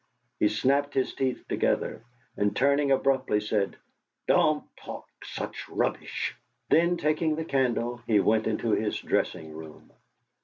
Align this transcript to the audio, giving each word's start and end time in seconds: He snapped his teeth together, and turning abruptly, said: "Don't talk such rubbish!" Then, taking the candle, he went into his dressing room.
He 0.39 0.47
snapped 0.47 0.95
his 0.95 1.13
teeth 1.13 1.45
together, 1.47 2.01
and 2.35 2.55
turning 2.55 2.89
abruptly, 2.91 3.39
said: 3.39 3.75
"Don't 4.27 4.63
talk 4.75 5.05
such 5.23 5.69
rubbish!" 5.69 6.35
Then, 6.71 6.97
taking 6.97 7.35
the 7.35 7.45
candle, 7.45 8.01
he 8.07 8.19
went 8.19 8.47
into 8.47 8.71
his 8.71 8.97
dressing 8.99 9.53
room. 9.53 9.91